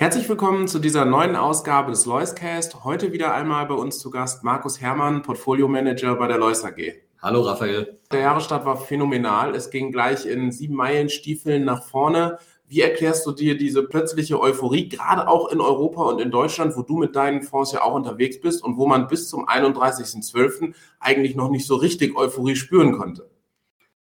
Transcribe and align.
Herzlich 0.00 0.30
willkommen 0.30 0.66
zu 0.66 0.78
dieser 0.78 1.04
neuen 1.04 1.36
Ausgabe 1.36 1.90
des 1.90 2.06
Loiscast. 2.06 2.84
Heute 2.84 3.12
wieder 3.12 3.34
einmal 3.34 3.66
bei 3.66 3.74
uns 3.74 3.98
zu 3.98 4.08
Gast 4.08 4.42
Markus 4.42 4.80
Herrmann, 4.80 5.20
Portfolio 5.20 5.68
Manager 5.68 6.14
bei 6.14 6.26
der 6.26 6.38
Lois 6.38 6.64
AG. 6.64 6.94
Hallo 7.20 7.42
Raphael. 7.42 7.98
Der 8.10 8.20
Jahresstart 8.20 8.64
war 8.64 8.78
phänomenal. 8.78 9.54
Es 9.54 9.68
ging 9.68 9.92
gleich 9.92 10.24
in 10.24 10.52
sieben 10.52 10.74
Meilen 10.74 11.10
Stiefeln 11.10 11.66
nach 11.66 11.82
vorne. 11.82 12.38
Wie 12.66 12.80
erklärst 12.80 13.26
du 13.26 13.32
dir 13.32 13.58
diese 13.58 13.82
plötzliche 13.82 14.40
Euphorie, 14.40 14.88
gerade 14.88 15.28
auch 15.28 15.52
in 15.52 15.60
Europa 15.60 16.04
und 16.04 16.18
in 16.18 16.30
Deutschland, 16.30 16.78
wo 16.78 16.82
du 16.82 16.96
mit 16.96 17.14
deinen 17.14 17.42
Fonds 17.42 17.72
ja 17.72 17.82
auch 17.82 17.92
unterwegs 17.92 18.40
bist 18.40 18.64
und 18.64 18.78
wo 18.78 18.86
man 18.86 19.06
bis 19.06 19.28
zum 19.28 19.46
31.12. 19.46 20.72
eigentlich 20.98 21.36
noch 21.36 21.50
nicht 21.50 21.66
so 21.66 21.74
richtig 21.74 22.16
Euphorie 22.16 22.56
spüren 22.56 22.92
konnte? 22.92 23.29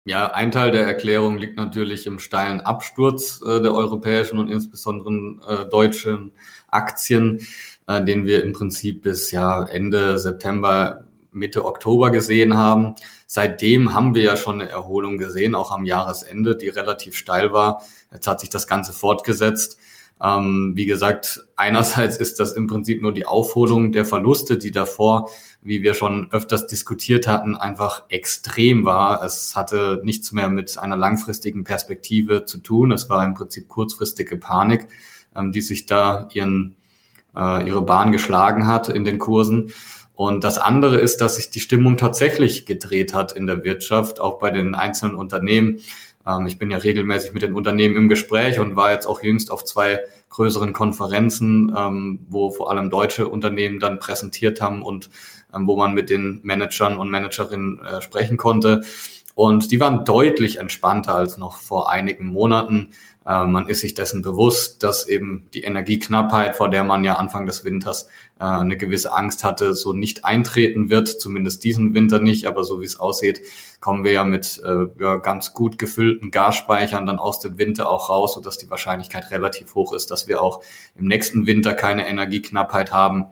Ja, 0.06 0.32
ein 0.32 0.52
Teil 0.52 0.70
der 0.70 0.86
Erklärung 0.86 1.38
liegt 1.38 1.56
natürlich 1.56 2.06
im 2.06 2.18
steilen 2.18 2.60
Absturz 2.60 3.40
äh, 3.40 3.62
der 3.62 3.72
europäischen 3.72 4.38
und 4.38 4.50
insbesondere 4.50 5.64
äh, 5.64 5.70
deutschen 5.70 6.32
Aktien, 6.68 7.40
äh, 7.86 8.04
den 8.04 8.27
wir 8.27 8.44
im 8.44 8.52
Prinzip 8.52 9.00
bis 9.02 9.30
ja 9.30 9.64
Ende 9.64 10.19
September, 10.19 11.05
Mitte 11.33 11.64
Oktober 11.64 12.11
gesehen 12.11 12.55
haben. 12.55 12.96
Seitdem 13.27 13.94
haben 13.94 14.14
wir 14.14 14.22
ja 14.22 14.36
schon 14.36 14.61
eine 14.61 14.70
Erholung 14.70 15.16
gesehen, 15.16 15.55
auch 15.55 15.72
am 15.72 15.86
Jahresende, 15.86 16.55
die 16.55 16.68
relativ 16.68 17.16
steil 17.16 17.55
war. 17.55 17.83
Jetzt 18.12 18.27
hat 18.27 18.41
sich 18.41 18.50
das 18.50 18.66
Ganze 18.66 18.92
fortgesetzt. 18.92 19.78
Ähm, 20.23 20.73
wie 20.75 20.87
gesagt, 20.87 21.45
einerseits 21.57 22.17
ist 22.17 22.39
das 22.41 22.53
im 22.53 22.67
Prinzip 22.67 23.03
nur 23.03 23.12
die 23.12 23.27
Aufholung 23.27 23.93
der 23.93 24.05
Verluste, 24.05 24.57
die 24.57 24.70
davor, 24.70 25.31
wie 25.61 25.83
wir 25.83 25.95
schon 25.95 26.31
öfters 26.31 26.67
diskutiert 26.67 27.27
hatten, 27.27 27.57
einfach 27.57 28.05
extrem 28.09 28.85
war. 28.85 29.25
Es 29.25 29.57
hatte 29.57 30.01
nichts 30.05 30.33
mehr 30.33 30.48
mit 30.48 30.79
einer 30.79 30.97
langfristigen 30.97 31.65
Perspektive 31.65 32.45
zu 32.45 32.59
tun. 32.59 32.92
Es 32.92 33.11
war 33.11 33.25
im 33.25 33.35
Prinzip 33.35 33.69
kurzfristige 33.69 34.37
Panik, 34.37 34.89
ähm, 35.35 35.53
die 35.53 35.62
sich 35.62 35.87
da 35.87 36.29
ihren, 36.33 36.77
äh, 37.37 37.67
ihre 37.67 37.83
Bahn 37.83 38.12
geschlagen 38.12 38.67
hat 38.67 38.89
in 38.89 39.05
den 39.05 39.19
Kursen. 39.19 39.73
Und 40.15 40.45
das 40.45 40.59
andere 40.59 40.98
ist, 40.98 41.20
dass 41.20 41.37
sich 41.37 41.51
die 41.51 41.59
Stimmung 41.59 41.97
tatsächlich 41.97 42.67
gedreht 42.67 43.15
hat 43.15 43.33
in 43.33 43.48
der 43.48 43.65
Wirtschaft, 43.65 44.20
auch 44.20 44.39
bei 44.39 44.53
den 44.53 44.77
einzelnen 44.77 45.17
Unternehmen. 45.17 45.81
Ähm, 46.27 46.47
ich 46.47 46.58
bin 46.58 46.70
ja 46.70 46.78
regelmäßig 46.78 47.33
mit 47.33 47.42
den 47.42 47.55
Unternehmen 47.55 47.97
im 47.97 48.08
Gespräch 48.08 48.58
und 48.58 48.77
war 48.77 48.92
jetzt 48.92 49.06
auch 49.06 49.22
jüngst 49.22 49.50
auf 49.50 49.64
zwei 49.64 50.00
größeren 50.30 50.72
Konferenzen, 50.72 51.75
ähm, 51.77 52.27
wo 52.28 52.50
vor 52.50 52.70
allem 52.70 52.91
deutsche 52.91 53.28
Unternehmen 53.28 53.78
dann 53.78 53.98
präsentiert 53.98 54.61
haben 54.61 54.83
und 54.83 55.11
ähm, 55.55 55.67
wo 55.67 55.77
man 55.77 55.95
mit 55.95 56.11
den 56.11 56.41
Managern 56.42 56.98
und 56.98 57.11
Managerinnen 57.11 57.80
äh, 57.80 58.02
sprechen 58.02 58.36
konnte. 58.36 58.83
Und 59.34 59.72
die 59.72 59.80
waren 59.80 60.05
deutlich 60.05 60.58
entspannter 60.58 61.14
als 61.14 61.39
noch 61.39 61.56
vor 61.56 61.91
einigen 61.91 62.27
Monaten. 62.27 62.91
Äh, 63.27 63.44
man 63.47 63.69
ist 63.69 63.80
sich 63.80 63.94
dessen 63.94 64.22
bewusst, 64.22 64.83
dass 64.83 65.08
eben 65.08 65.48
die 65.55 65.62
Energieknappheit, 65.62 66.56
vor 66.56 66.69
der 66.69 66.84
man 66.84 67.05
ja 67.05 67.17
Anfang 67.17 67.47
des 67.47 67.64
Winters 67.64 68.08
äh, 68.39 68.44
eine 68.44 68.77
gewisse 68.77 69.12
Angst 69.12 69.44
hatte, 69.44 69.75
so 69.75 69.92
nicht 69.92 70.25
eintreten 70.25 70.91
wird, 70.91 71.08
zumindest 71.08 71.64
diesen 71.64 71.95
Winter 71.95 72.19
nicht, 72.19 72.46
aber 72.46 72.64
so 72.64 72.80
wie 72.80 72.85
es 72.85 73.01
aussieht, 73.01 73.40
kommen 73.80 74.05
wir 74.05 74.12
ja 74.12 74.24
mit 74.24 74.62
äh, 74.64 74.86
ganz 75.20 75.55
gut 75.55 75.79
gefüllten 75.79 76.30
Gasspeichern 76.30 77.07
dann 77.07 77.18
aus 77.18 77.40
dem 77.40 77.58
Winter 77.58 77.89
auch 77.89 78.11
raus, 78.11 78.35
sodass 78.35 78.58
die 78.58 78.70
Wahrscheinlichkeit 78.70 79.30
relativ 79.30 79.74
hoch 79.74 79.92
ist, 79.92 80.11
dass 80.11 80.29
wir 80.29 80.42
auch 80.42 80.62
im 80.95 81.06
nächsten 81.06 81.46
Winter 81.46 81.74
keine 81.74 82.06
Energieknappheit 82.06 82.92
haben. 82.92 83.27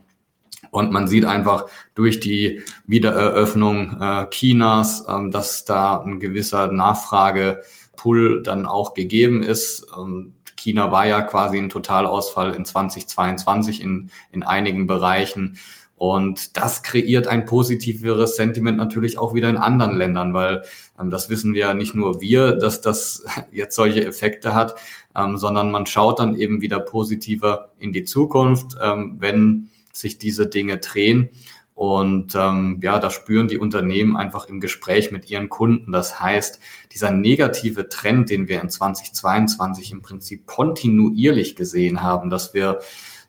Und 0.71 0.91
man 0.91 1.07
sieht 1.07 1.27
einfach 1.27 1.67
durch 1.95 2.21
die 2.21 2.63
Wiedereröffnung 2.87 4.01
äh, 4.01 4.27
Chinas, 4.31 5.05
ähm, 5.07 5.31
dass 5.31 5.67
da 5.67 6.01
ein 6.01 6.19
gewisser 6.19 6.69
Nachfrage 6.69 7.63
Pull 7.97 8.43
dann 8.43 8.67
auch 8.67 8.95
gegeben 8.95 9.43
ist. 9.43 9.87
Ähm, 9.97 10.35
China 10.57 10.93
war 10.93 11.07
ja 11.07 11.23
quasi 11.23 11.59
ein 11.59 11.69
Totalausfall 11.69 12.55
in 12.55 12.65
2022 12.65 13.83
in, 13.83 14.11
in 14.31 14.43
einigen 14.43 14.87
Bereichen. 14.87 15.59
Und 15.97 16.57
das 16.57 16.83
kreiert 16.83 17.29
ein 17.29 17.45
positiveres 17.45 18.35
Sentiment 18.35 18.77
natürlich 18.77 19.19
auch 19.19 19.35
wieder 19.35 19.49
in 19.49 19.57
anderen 19.57 19.97
Ländern, 19.97 20.35
weil 20.35 20.65
ähm, 20.99 21.11
das 21.11 21.31
wissen 21.31 21.55
wir 21.55 21.61
ja 21.61 21.75
nicht 21.75 21.95
nur 21.95 22.21
wir, 22.21 22.57
dass 22.57 22.81
das 22.81 23.25
jetzt 23.53 23.77
solche 23.77 24.05
Effekte 24.05 24.53
hat, 24.55 24.75
ähm, 25.15 25.37
sondern 25.37 25.71
man 25.71 25.87
schaut 25.87 26.19
dann 26.19 26.37
eben 26.37 26.61
wieder 26.61 26.81
positiver 26.81 27.71
in 27.79 27.93
die 27.93 28.05
Zukunft, 28.05 28.77
ähm, 28.83 29.17
wenn 29.21 29.69
sich 29.93 30.19
diese 30.19 30.47
Dinge 30.49 30.79
drehen. 30.79 31.29
Und 31.75 32.35
ähm, 32.35 32.81
ja, 32.83 32.99
da 32.99 33.11
spüren 33.11 33.49
die 33.49 33.59
Unternehmen 33.59 34.17
einfach 34.17 34.47
im 34.47 34.61
Gespräch 34.61 35.11
mit 35.11 35.31
ihren 35.31 35.49
Kunden. 35.49 35.91
Das 35.93 36.21
heißt, 36.21 36.61
dieser 36.93 37.11
negative 37.11 37.89
Trend, 37.89 38.31
den 38.31 38.47
wir 38.49 38.61
in 38.61 38.69
2022 38.69 39.93
im 39.93 40.03
Prinzip 40.03 40.47
kontinuierlich 40.47 41.57
gesehen 41.57 42.03
haben, 42.03 42.31
dass 42.31 42.53
wir 42.55 42.81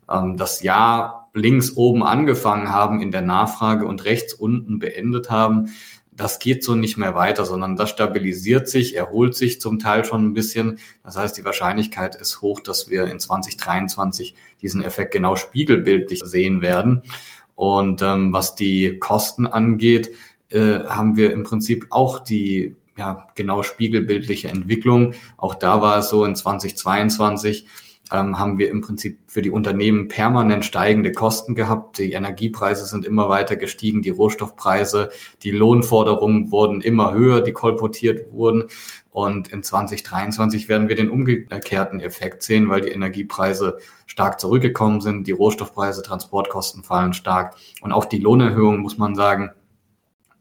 ähm, 0.10 0.38
das 0.38 0.62
Jahr 0.62 1.30
links 1.34 1.76
oben 1.76 2.04
angefangen 2.04 2.70
haben 2.70 3.02
in 3.02 3.12
der 3.12 3.22
Nachfrage 3.22 3.88
und 3.88 4.06
rechts 4.06 4.34
unten 4.34 4.78
beendet 4.78 5.32
haben, 5.32 5.70
das 6.16 6.40
geht 6.40 6.64
so 6.64 6.76
nicht 6.76 6.98
mehr 6.98 7.16
weiter, 7.16 7.46
sondern 7.46 7.76
das 7.76 7.90
stabilisiert 7.90 8.70
sich, 8.70 8.96
erholt 8.96 9.36
sich 9.36 9.60
zum 9.60 9.80
Teil 9.80 10.06
schon 10.06 10.26
ein 10.26 10.34
bisschen. 10.34 10.80
Das 11.04 11.18
heißt, 11.18 11.38
die 11.38 11.46
Wahrscheinlichkeit 11.46 12.16
ist 12.16 12.42
hoch, 12.42 12.60
dass 12.60 12.90
wir 12.90 13.06
in 13.06 13.20
2023 13.20 14.36
diesen 14.62 14.84
Effekt 14.84 15.12
genau 15.12 15.36
spiegelbildlich 15.36 16.22
sehen 16.24 16.62
werden. 16.62 17.02
Und 17.56 18.02
ähm, 18.02 18.34
was 18.34 18.56
die 18.56 18.98
Kosten 19.00 19.48
angeht, 19.48 20.12
äh, 20.50 20.80
haben 20.86 21.16
wir 21.16 21.32
im 21.32 21.44
Prinzip 21.44 21.88
auch 21.90 22.20
die 22.20 22.76
ja, 22.98 23.28
genau 23.36 23.64
spiegelbildliche 23.64 24.50
Entwicklung. 24.50 25.14
Auch 25.38 25.56
da 25.56 25.82
war 25.82 26.00
es 26.00 26.10
so 26.10 26.26
in 26.26 26.36
2022 26.36 27.66
ähm, 28.14 28.38
haben 28.38 28.60
wir 28.60 28.70
im 28.70 28.82
Prinzip 28.82 29.20
für 29.28 29.42
die 29.42 29.50
Unternehmen 29.50 30.08
permanent 30.08 30.64
steigende 30.64 31.12
Kosten 31.12 31.56
gehabt. 31.56 31.98
Die 31.98 32.14
Energiepreise 32.14 32.86
sind 32.86 33.06
immer 33.06 33.28
weiter 33.28 33.56
gestiegen, 33.56 34.04
die 34.04 34.12
Rohstoffpreise, 34.12 35.10
die 35.42 35.52
Lohnforderungen 35.52 36.52
wurden 36.52 36.82
immer 36.82 37.14
höher, 37.14 37.42
die 37.42 37.52
kolportiert 37.52 38.32
wurden. 38.32 38.66
Und 39.10 39.48
in 39.50 39.64
2023 39.64 40.70
werden 40.70 40.90
wir 40.90 40.96
den 40.96 41.10
umgekehrten 41.10 42.00
Effekt 42.00 42.44
sehen, 42.44 42.70
weil 42.70 42.82
die 42.82 42.90
Energiepreise 42.90 43.80
stark 44.06 44.40
zurückgekommen 44.40 45.02
sind, 45.02 45.28
die 45.28 45.32
Rohstoffpreise, 45.32 46.04
Transportkosten 46.04 46.84
fallen 46.84 47.14
stark. 47.14 47.56
Und 47.82 47.92
auch 47.92 48.06
die 48.06 48.20
Lohnerhöhungen, 48.20 48.80
muss 48.80 48.98
man 48.98 49.16
sagen, 49.16 49.50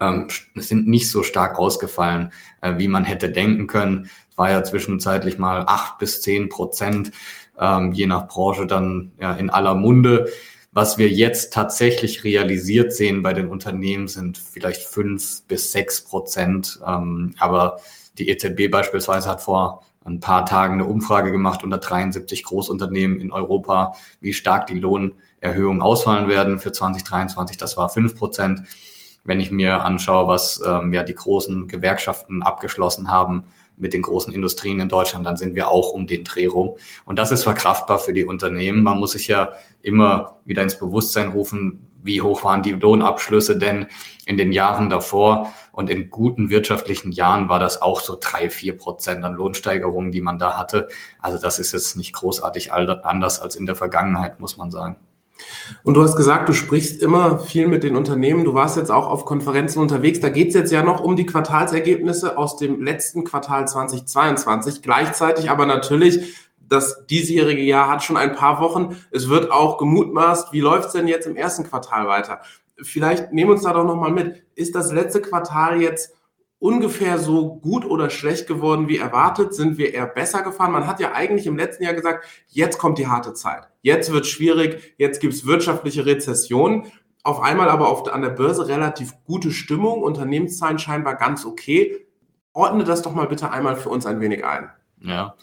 ähm, 0.00 0.28
sind 0.56 0.89
nicht 0.89 1.10
so 1.10 1.22
stark 1.22 1.59
ausgefallen, 1.59 2.33
äh, 2.60 2.77
wie 2.77 2.89
man 2.89 3.04
hätte 3.04 3.31
denken 3.31 3.66
können. 3.66 4.10
War 4.42 4.50
ja 4.50 4.64
zwischenzeitlich 4.64 5.38
mal 5.38 5.62
acht 5.69 5.98
bis 5.98 6.20
zehn 6.20 6.48
Prozent 6.48 7.12
ähm, 7.60 7.92
je 7.92 8.08
nach 8.08 8.26
Branche 8.26 8.66
dann 8.66 9.12
ja, 9.20 9.34
in 9.34 9.50
aller 9.50 9.76
Munde. 9.76 10.32
Was 10.72 10.98
wir 10.98 11.08
jetzt 11.08 11.53
tatsächlich 11.53 12.25
realisiert 12.25 12.92
sehen 12.92 13.22
bei 13.22 13.34
den 13.34 13.47
Unternehmen 13.47 14.08
sind 14.08 14.38
vielleicht 14.38 14.82
fünf 14.82 15.44
bis 15.47 15.70
sechs 15.70 16.03
Prozent. 16.03 16.80
Ähm, 16.84 17.36
aber 17.38 17.78
die 18.19 18.28
EZB 18.30 18.69
beispielsweise 18.69 19.28
hat 19.28 19.42
vor 19.42 19.84
ein 20.04 20.19
paar 20.19 20.44
Tagen 20.44 20.74
eine 20.74 20.86
Umfrage 20.86 21.30
gemacht 21.30 21.62
unter 21.62 21.78
73 21.78 22.42
Großunternehmen 22.42 23.20
in 23.20 23.30
Europa, 23.30 23.95
wie 24.21 24.33
stark 24.33 24.66
die 24.66 24.80
Lohnerhöhungen 24.80 25.83
ausfallen 25.83 26.28
werden 26.28 26.59
für 26.59 26.72
2023. 26.72 27.59
Das 27.59 27.77
war 27.77 27.91
fünf 27.91 28.16
Prozent. 28.16 28.62
Wenn 29.22 29.38
ich 29.38 29.53
mir 29.53 29.84
anschaue, 29.84 30.27
was 30.27 30.60
ähm, 30.66 30.92
ja 30.92 31.04
die 31.04 31.15
großen 31.15 31.68
Gewerkschaften 31.68 32.42
abgeschlossen 32.42 33.09
haben, 33.09 33.45
mit 33.83 33.93
den 33.93 34.03
großen 34.03 34.33
Industrien 34.33 34.81
in 34.81 34.89
Deutschland, 34.89 35.27
dann 35.27 35.37
sind 35.37 35.55
wir 35.55 35.69
auch 35.69 35.91
um 35.91 36.07
den 36.07 36.25
Dreh 36.25 36.47
rum. 36.47 36.77
Und 37.05 37.19
das 37.19 37.33
ist 37.33 37.43
verkraftbar 37.43 37.99
für 37.99 38.13
die 38.13 38.25
Unternehmen. 38.25 38.83
Man 38.83 38.99
muss 38.99 39.13
sich 39.13 39.27
ja 39.27 39.53
immer 39.83 40.39
wieder 40.45 40.63
ins 40.63 40.79
Bewusstsein 40.79 41.29
rufen, 41.29 41.89
wie 42.05 42.21
hoch 42.21 42.45
waren 42.45 42.63
die 42.63 42.73
Lohnabschlüsse 42.73 43.59
denn 43.59 43.87
in 44.25 44.37
den 44.37 44.53
Jahren 44.53 44.89
davor? 44.89 45.53
Und 45.73 45.89
in 45.91 46.11
guten 46.11 46.51
wirtschaftlichen 46.51 47.13
Jahren 47.13 47.49
war 47.49 47.59
das 47.59 47.81
auch 47.81 48.01
so 48.01 48.17
drei, 48.21 48.51
vier 48.51 48.77
Prozent 48.77 49.25
an 49.25 49.34
Lohnsteigerungen, 49.34 50.13
die 50.13 50.21
man 50.21 50.39
da 50.39 50.57
hatte. 50.57 50.89
Also 51.19 51.39
das 51.39 51.59
ist 51.59 51.73
jetzt 51.73 51.97
nicht 51.97 52.13
großartig 52.13 52.73
anders 52.73 53.41
als 53.41 53.57
in 53.57 53.67
der 53.67 53.77
Vergangenheit, 53.77 54.39
muss 54.41 54.57
man 54.57 54.71
sagen. 54.71 54.97
Und 55.84 55.94
du 55.94 56.03
hast 56.03 56.16
gesagt, 56.16 56.48
du 56.48 56.53
sprichst 56.53 57.03
immer 57.03 57.39
viel 57.39 57.66
mit 57.68 57.83
den 57.83 57.97
Unternehmen. 57.97 58.44
Du 58.44 58.54
warst 58.54 58.77
jetzt 58.77 58.91
auch 58.91 59.06
auf 59.06 59.24
Konferenzen 59.24 59.80
unterwegs. 59.80 60.21
Da 60.21 60.28
geht 60.28 60.48
es 60.48 60.54
jetzt 60.54 60.72
ja 60.72 60.83
noch 60.83 61.00
um 61.00 61.16
die 61.16 61.27
Quartalsergebnisse 61.27 62.36
aus 62.36 62.56
dem 62.56 62.83
letzten 62.83 63.24
Quartal 63.24 63.66
2022. 63.66 64.83
Gleichzeitig 64.83 65.50
aber 65.50 65.66
natürlich 65.66 66.36
das 66.68 67.06
diesjährige 67.06 67.62
Jahr 67.62 67.89
hat 67.89 68.03
schon 68.03 68.16
ein 68.16 68.34
paar 68.34 68.60
Wochen. 68.60 68.97
Es 69.10 69.28
wird 69.28 69.50
auch 69.50 69.77
gemutmaßt, 69.77 70.53
wie 70.53 70.60
läuft 70.60 70.86
es 70.86 70.92
denn 70.92 71.06
jetzt 71.06 71.27
im 71.27 71.36
ersten 71.36 71.65
Quartal 71.65 72.06
weiter? 72.06 72.41
Vielleicht 72.80 73.33
nehmen 73.33 73.50
uns 73.50 73.62
da 73.62 73.72
doch 73.72 73.84
nochmal 73.84 74.10
mit. 74.10 74.42
Ist 74.54 74.74
das 74.74 74.91
letzte 74.91 75.21
Quartal 75.21 75.80
jetzt 75.80 76.15
ungefähr 76.62 77.18
so 77.18 77.56
gut 77.56 77.84
oder 77.84 78.09
schlecht 78.09 78.47
geworden 78.47 78.88
wie 78.88 78.98
erwartet? 78.98 79.53
Sind 79.53 79.78
wir 79.78 79.92
eher 79.92 80.06
besser 80.06 80.42
gefahren? 80.42 80.70
Man 80.70 80.86
hat 80.86 81.00
ja 81.00 81.10
eigentlich 81.10 81.48
im 81.48 81.56
letzten 81.56 81.82
Jahr 81.82 81.92
gesagt, 81.92 82.24
jetzt 82.47 82.78
kommt 82.78 82.98
die 82.98 83.09
harte 83.09 83.34
Zeit. 83.34 83.68
Jetzt 83.82 84.12
wird 84.12 84.28
schwierig. 84.28 84.94
Jetzt 84.97 85.20
gibt 85.20 85.34
es 85.34 85.44
wirtschaftliche 85.44 86.06
Rezession. 86.06 86.86
Auf 87.24 87.41
einmal 87.41 87.68
aber 87.68 87.88
auf, 87.88 88.12
an 88.12 88.22
der 88.22 88.30
Börse 88.30 88.68
relativ 88.68 89.12
gute 89.24 89.50
Stimmung. 89.50 90.04
Unternehmenszahlen 90.04 90.78
scheinbar 90.78 91.16
ganz 91.16 91.44
okay. 91.44 92.06
Ordne 92.53 92.84
das 92.84 93.03
doch 93.03 93.12
mal 93.12 93.26
bitte 93.26 93.50
einmal 93.50 93.74
für 93.74 93.88
uns 93.88 94.06
ein 94.06 94.20
wenig 94.20 94.44
ein. 94.44 94.70
Ja, 95.00 95.34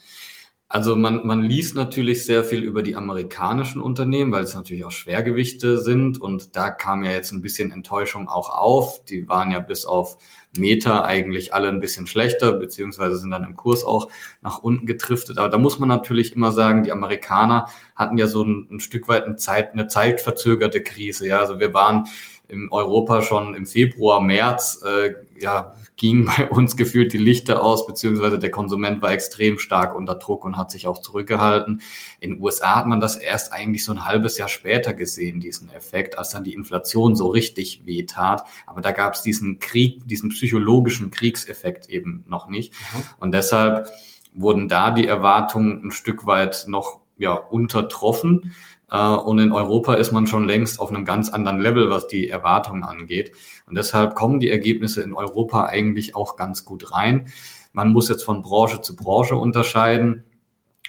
also 0.71 0.95
man, 0.95 1.25
man 1.25 1.42
liest 1.42 1.74
natürlich 1.74 2.27
sehr 2.27 2.44
viel 2.44 2.63
über 2.63 2.83
die 2.83 2.95
amerikanischen 2.95 3.81
Unternehmen, 3.81 4.31
weil 4.31 4.44
es 4.44 4.54
natürlich 4.54 4.86
auch 4.86 4.92
Schwergewichte 4.92 5.80
sind. 5.80 6.21
Und 6.21 6.56
da 6.56 6.69
kam 6.69 7.04
ja 7.04 7.10
jetzt 7.10 7.31
ein 7.31 7.42
bisschen 7.42 7.71
Enttäuschung 7.71 8.30
auch 8.30 8.51
auf. 8.51 9.04
Die 9.06 9.27
waren 9.27 9.50
ja 9.50 9.62
bis 9.62 9.86
auf 9.86 10.19
Meta 10.56 11.04
eigentlich 11.04 11.56
alle 11.56 11.69
ein 11.69 11.80
bisschen 11.80 12.06
schlechter, 12.06 12.54
beziehungsweise 12.54 13.18
sind 13.18 13.31
dann 13.31 13.45
im 13.45 13.56
Kurs 13.56 13.83
auch 13.83 14.10
nach 14.44 14.60
unten 14.60 14.86
getriftet. 14.86 15.39
Aber 15.39 15.50
da 15.50 15.57
muss 15.57 15.80
man 15.80 15.89
natürlich 15.89 16.36
immer 16.36 16.51
sagen, 16.51 16.83
die 16.83 16.92
Amerikaner 16.92 17.66
hatten 17.95 18.19
ja 18.19 18.27
so 18.27 18.44
ein, 18.44 18.68
ein 18.69 18.80
Stück 18.80 19.07
weit 19.07 19.24
eine, 19.24 19.38
Zeit, 19.38 19.74
eine 19.74 19.88
zeitverzögerte 19.88 20.83
Krise. 20.83 21.27
Ja, 21.27 21.39
also 21.39 21.60
wir 21.60 21.74
waren 21.74 22.07
in 22.50 22.69
Europa 22.72 23.22
schon 23.22 23.54
im 23.54 23.66
Februar, 23.66 24.22
März, 24.22 24.81
äh, 24.84 25.13
ja, 25.40 25.75
ging 25.96 26.25
bei 26.25 26.50
uns 26.50 26.75
gefühlt 26.75 27.13
die 27.13 27.18
Lichter 27.18 27.62
aus, 27.62 27.86
beziehungsweise 27.86 28.40
der 28.40 28.51
Konsument 28.51 29.01
war 29.01 29.12
extrem 29.12 29.60
stark 29.60 29.96
unter 29.96 30.16
Druck 30.16 30.46
und 30.46 30.57
hat 30.57 30.72
sich 30.72 30.88
auch 30.88 31.00
zurückgehalten. 31.00 31.81
In 32.19 32.31
den 32.31 32.42
USA 32.42 32.78
hat 32.78 32.88
man 32.88 33.00
das 33.00 33.16
erst 33.16 33.54
eigentlich 33.54 33.86
so 33.86 33.92
ein 33.92 34.06
halbes 34.06 34.38
Jahr 34.38 34.50
später 34.50 34.94
gesehen, 34.94 35.40
diesen 35.40 35.69
Effekt, 35.72 36.18
als 36.18 36.30
dann 36.30 36.44
die 36.44 36.54
Inflation 36.54 37.16
so 37.16 37.28
richtig 37.28 37.86
wehtat. 37.86 38.44
Aber 38.66 38.81
da 38.81 38.92
gab 38.92 39.13
es 39.13 39.22
diesen 39.22 39.60
Krieg, 39.60 40.07
diesen 40.07 40.30
psychologischen 40.30 41.12
Kriegseffekt 41.12 41.90
eben 41.90 42.24
noch 42.28 42.50
nicht. 42.50 42.74
Mhm. 42.74 43.04
Und 43.19 43.31
deshalb 43.34 43.90
wurden 44.34 44.68
da 44.68 44.92
die 44.92 45.07
Erwartungen 45.07 45.86
ein 45.86 45.92
Stück 45.92 46.25
weit 46.25 46.66
noch 46.68 47.02
ja, 47.18 47.34
untertroffen. 47.34 48.56
Äh, 48.92 48.98
und 48.98 49.40
in 49.40 49.52
Europa 49.52 49.96
ist 49.96 50.12
man 50.12 50.28
schon 50.28 50.48
längst 50.48 50.80
auf 50.80 50.90
einem 50.90 51.06
ganz 51.06 51.30
anderen 51.30 51.60
Level, 51.60 51.90
was 51.90 52.08
die 52.08 52.30
Erwartungen 52.30 52.84
angeht. 52.84 53.32
Und 53.68 53.76
deshalb 53.76 54.16
kommen 54.16 54.40
die 54.40 54.50
Ergebnisse 54.50 55.02
in 55.02 55.14
Europa 55.14 55.66
eigentlich 55.66 56.16
auch 56.16 56.36
ganz 56.36 56.66
gut 56.66 56.92
rein. 56.92 57.28
Man 57.74 57.92
muss 57.92 58.10
jetzt 58.10 58.24
von 58.24 58.42
Branche 58.42 58.82
zu 58.82 58.96
Branche 58.96 59.36
unterscheiden. 59.36 60.24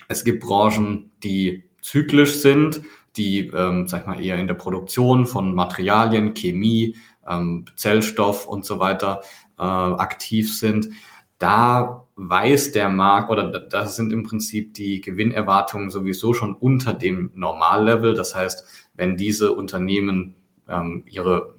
Es 0.09 0.25
gibt 0.25 0.43
Branchen, 0.43 1.11
die 1.23 1.65
zyklisch 1.83 2.41
sind, 2.41 2.83
die, 3.17 3.49
ähm, 3.49 3.87
sag 3.87 4.03
ich 4.03 4.07
mal, 4.07 4.25
eher 4.25 4.39
in 4.39 4.47
der 4.47 4.55
Produktion 4.55 5.27
von 5.27 5.55
Materialien, 5.55 6.35
Chemie, 6.35 6.97
ähm, 7.29 7.65
Zellstoff 7.77 8.47
und 8.47 8.65
so 8.65 8.79
weiter 8.79 9.21
äh, 9.59 9.63
aktiv 9.63 10.57
sind. 10.57 10.91
Da 11.41 12.07
weiß 12.17 12.73
der 12.73 12.91
Markt 12.91 13.31
oder 13.31 13.49
das 13.49 13.97
sind 13.97 14.13
im 14.13 14.25
Prinzip 14.25 14.75
die 14.75 15.01
Gewinnerwartungen 15.01 15.91
sowieso 15.91 16.35
schon 16.35 16.55
unter 16.55 16.93
dem 16.93 17.31
Normallevel. 17.35 18.13
Das 18.13 18.35
heißt, 18.35 18.65
wenn 18.95 19.17
diese 19.17 19.53
Unternehmen 19.53 20.35
ähm, 20.69 21.03
ihre 21.07 21.55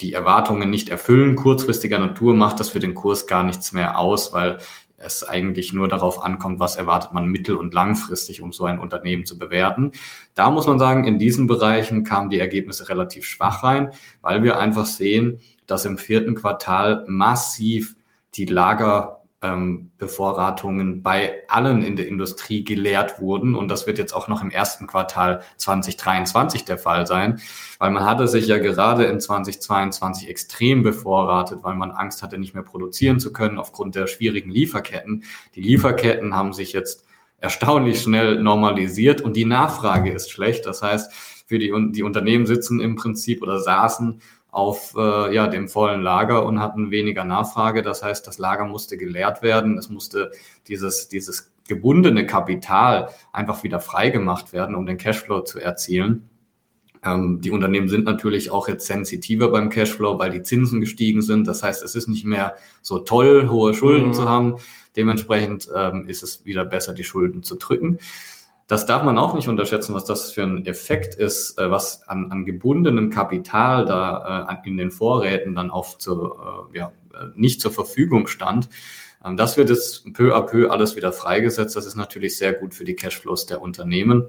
die 0.00 0.12
Erwartungen 0.12 0.68
nicht 0.70 0.88
erfüllen, 0.88 1.36
kurzfristiger 1.36 1.98
Natur, 1.98 2.34
macht 2.34 2.60
das 2.60 2.70
für 2.70 2.80
den 2.80 2.94
Kurs 2.94 3.26
gar 3.26 3.44
nichts 3.44 3.72
mehr 3.72 3.98
aus, 3.98 4.32
weil 4.32 4.58
es 4.98 5.22
eigentlich 5.22 5.72
nur 5.72 5.88
darauf 5.88 6.22
ankommt, 6.22 6.58
was 6.58 6.76
erwartet 6.76 7.12
man 7.12 7.26
mittel- 7.26 7.56
und 7.56 7.74
langfristig, 7.74 8.40
um 8.40 8.52
so 8.52 8.64
ein 8.64 8.78
Unternehmen 8.78 9.26
zu 9.26 9.38
bewerten. 9.38 9.92
Da 10.34 10.50
muss 10.50 10.66
man 10.66 10.78
sagen, 10.78 11.04
in 11.04 11.18
diesen 11.18 11.46
Bereichen 11.46 12.04
kamen 12.04 12.30
die 12.30 12.38
Ergebnisse 12.38 12.88
relativ 12.88 13.26
schwach 13.26 13.62
rein, 13.62 13.90
weil 14.22 14.42
wir 14.42 14.58
einfach 14.58 14.86
sehen, 14.86 15.40
dass 15.66 15.84
im 15.84 15.98
vierten 15.98 16.34
Quartal 16.34 17.04
massiv 17.08 17.96
die 18.34 18.46
Lager 18.46 19.15
ähm, 19.46 19.90
Bevorratungen 19.98 21.02
bei 21.02 21.42
allen 21.48 21.82
in 21.82 21.96
der 21.96 22.08
Industrie 22.08 22.64
geleert 22.64 23.20
wurden. 23.20 23.54
Und 23.54 23.68
das 23.68 23.86
wird 23.86 23.98
jetzt 23.98 24.12
auch 24.12 24.28
noch 24.28 24.42
im 24.42 24.50
ersten 24.50 24.86
Quartal 24.86 25.42
2023 25.56 26.64
der 26.64 26.78
Fall 26.78 27.06
sein, 27.06 27.40
weil 27.78 27.90
man 27.90 28.04
hatte 28.04 28.28
sich 28.28 28.46
ja 28.46 28.58
gerade 28.58 29.04
in 29.04 29.20
2022 29.20 30.28
extrem 30.28 30.82
bevorratet, 30.82 31.60
weil 31.62 31.74
man 31.74 31.92
Angst 31.92 32.22
hatte, 32.22 32.38
nicht 32.38 32.54
mehr 32.54 32.62
produzieren 32.62 33.20
zu 33.20 33.32
können 33.32 33.58
aufgrund 33.58 33.94
der 33.94 34.06
schwierigen 34.06 34.50
Lieferketten. 34.50 35.24
Die 35.54 35.62
Lieferketten 35.62 36.34
haben 36.34 36.52
sich 36.52 36.72
jetzt 36.72 37.04
erstaunlich 37.38 38.00
schnell 38.00 38.42
normalisiert 38.42 39.20
und 39.20 39.36
die 39.36 39.44
Nachfrage 39.44 40.10
ist 40.10 40.30
schlecht. 40.30 40.66
Das 40.66 40.82
heißt, 40.82 41.12
für 41.46 41.58
die, 41.58 41.72
die 41.92 42.02
Unternehmen 42.02 42.46
sitzen 42.46 42.80
im 42.80 42.96
Prinzip 42.96 43.42
oder 43.42 43.60
saßen 43.60 44.20
auf 44.50 44.94
äh, 44.96 45.34
ja, 45.34 45.48
dem 45.48 45.68
vollen 45.68 46.02
Lager 46.02 46.46
und 46.46 46.60
hatten 46.60 46.90
weniger 46.90 47.24
Nachfrage. 47.24 47.82
Das 47.82 48.02
heißt, 48.02 48.26
das 48.26 48.38
Lager 48.38 48.64
musste 48.64 48.96
geleert 48.96 49.42
werden. 49.42 49.76
Es 49.78 49.90
musste 49.90 50.30
dieses, 50.68 51.08
dieses 51.08 51.52
gebundene 51.68 52.26
Kapital 52.26 53.10
einfach 53.32 53.62
wieder 53.64 53.80
freigemacht 53.80 54.52
werden, 54.52 54.74
um 54.74 54.86
den 54.86 54.98
Cashflow 54.98 55.42
zu 55.42 55.60
erzielen. 55.60 56.28
Ähm, 57.04 57.40
die 57.40 57.50
Unternehmen 57.50 57.88
sind 57.88 58.04
natürlich 58.04 58.50
auch 58.50 58.68
jetzt 58.68 58.86
sensitiver 58.86 59.50
beim 59.50 59.70
Cashflow, 59.70 60.18
weil 60.18 60.30
die 60.30 60.42
Zinsen 60.42 60.80
gestiegen 60.80 61.22
sind. 61.22 61.46
Das 61.46 61.62
heißt, 61.62 61.82
es 61.82 61.94
ist 61.94 62.08
nicht 62.08 62.24
mehr 62.24 62.56
so 62.82 62.98
toll, 62.98 63.48
hohe 63.48 63.74
Schulden 63.74 64.08
mhm. 64.08 64.14
zu 64.14 64.28
haben. 64.28 64.56
Dementsprechend 64.96 65.68
ähm, 65.74 66.08
ist 66.08 66.22
es 66.22 66.44
wieder 66.44 66.64
besser, 66.64 66.94
die 66.94 67.04
Schulden 67.04 67.42
zu 67.42 67.56
drücken. 67.56 67.98
Das 68.66 68.84
darf 68.84 69.04
man 69.04 69.16
auch 69.16 69.34
nicht 69.34 69.48
unterschätzen, 69.48 69.94
was 69.94 70.04
das 70.04 70.32
für 70.32 70.42
ein 70.42 70.66
Effekt 70.66 71.14
ist, 71.14 71.58
äh, 71.58 71.70
was 71.70 72.06
an, 72.08 72.32
an 72.32 72.44
gebundenem 72.44 73.10
Kapital 73.10 73.84
da 73.84 74.48
äh, 74.50 74.68
in 74.68 74.76
den 74.76 74.90
Vorräten 74.90 75.54
dann 75.54 75.70
auch 75.70 75.98
zu, 75.98 76.34
äh, 76.72 76.78
ja, 76.78 76.92
nicht 77.34 77.60
zur 77.60 77.72
Verfügung 77.72 78.26
stand. 78.26 78.68
Ähm, 79.24 79.36
das 79.36 79.56
wird 79.56 79.70
jetzt 79.70 80.12
peu 80.14 80.34
à 80.34 80.42
peu 80.42 80.70
alles 80.70 80.96
wieder 80.96 81.12
freigesetzt. 81.12 81.76
Das 81.76 81.86
ist 81.86 81.96
natürlich 81.96 82.36
sehr 82.36 82.52
gut 82.52 82.74
für 82.74 82.84
die 82.84 82.96
Cashflows 82.96 83.46
der 83.46 83.62
Unternehmen. 83.62 84.26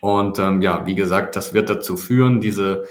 Und 0.00 0.38
ähm, 0.38 0.62
ja, 0.62 0.86
wie 0.86 0.94
gesagt, 0.94 1.36
das 1.36 1.54
wird 1.54 1.68
dazu 1.68 1.96
führen, 1.96 2.40
diese 2.40 2.84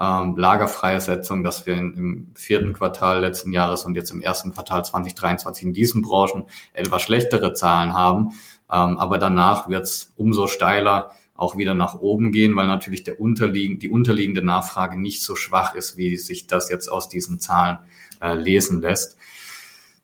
ähm, 0.00 0.36
Lagerfreisetzung, 0.36 1.42
dass 1.42 1.66
wir 1.66 1.74
in, 1.74 1.94
im 1.94 2.32
vierten 2.34 2.72
Quartal 2.72 3.20
letzten 3.20 3.52
Jahres 3.52 3.84
und 3.84 3.94
jetzt 3.94 4.10
im 4.10 4.20
ersten 4.22 4.52
Quartal 4.52 4.84
2023 4.84 5.64
in 5.64 5.72
diesen 5.72 6.02
Branchen 6.02 6.44
etwas 6.72 7.02
schlechtere 7.02 7.52
Zahlen 7.52 7.94
haben. 7.94 8.32
Ähm, 8.70 8.98
aber 8.98 9.18
danach 9.18 9.68
wird 9.68 9.84
es 9.84 10.12
umso 10.16 10.46
steiler 10.46 11.12
auch 11.34 11.56
wieder 11.56 11.74
nach 11.74 11.94
oben 12.00 12.32
gehen, 12.32 12.56
weil 12.56 12.66
natürlich 12.66 13.04
der 13.04 13.20
unterliegend, 13.20 13.82
die 13.82 13.90
unterliegende 13.90 14.42
Nachfrage 14.42 15.00
nicht 15.00 15.22
so 15.22 15.36
schwach 15.36 15.74
ist, 15.74 15.96
wie 15.96 16.16
sich 16.16 16.48
das 16.48 16.68
jetzt 16.68 16.88
aus 16.88 17.08
diesen 17.08 17.38
Zahlen 17.38 17.78
äh, 18.20 18.34
lesen 18.34 18.80
lässt. 18.82 19.16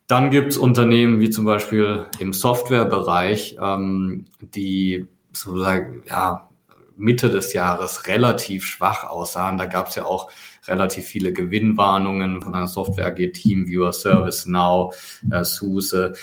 Dann 0.06 0.30
gibt 0.30 0.52
es 0.52 0.58
Unternehmen 0.58 1.18
wie 1.18 1.30
zum 1.30 1.44
Beispiel 1.44 2.06
im 2.18 2.32
Softwarebereich, 2.32 3.56
ähm, 3.60 4.26
die 4.40 5.06
sozusagen 5.32 6.02
ja, 6.08 6.48
Mitte 6.96 7.30
des 7.30 7.52
Jahres 7.52 8.06
relativ 8.06 8.64
schwach 8.64 9.04
aussahen. 9.04 9.58
Da 9.58 9.66
gab 9.66 9.88
es 9.88 9.96
ja 9.96 10.04
auch 10.04 10.30
relativ 10.66 11.06
viele 11.06 11.32
Gewinnwarnungen 11.32 12.42
von 12.42 12.54
einer 12.54 12.68
Software 12.68 13.06
AG, 13.08 13.32
Teamviewer, 13.32 13.92
ServiceNow, 13.92 14.94
äh, 15.30 15.44
SUSE 15.44 16.14